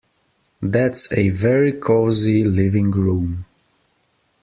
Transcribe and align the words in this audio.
That's 0.63 1.13
a 1.13 1.29
very 1.29 1.73
cosy 1.73 2.43
living 2.43 2.89
room 2.89 3.45